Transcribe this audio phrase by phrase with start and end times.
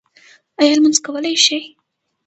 [0.59, 1.61] ایا لمونځ کولی شئ؟